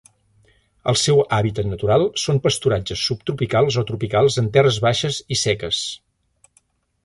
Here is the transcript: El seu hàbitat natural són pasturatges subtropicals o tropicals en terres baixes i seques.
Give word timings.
El 0.91 0.95
seu 1.01 1.19
hàbitat 1.37 1.69
natural 1.73 2.07
són 2.23 2.41
pasturatges 2.47 3.05
subtropicals 3.11 3.79
o 3.85 3.87
tropicals 3.93 4.41
en 4.45 4.51
terres 4.59 4.83
baixes 4.89 5.23
i 5.37 5.41
seques. 5.47 5.87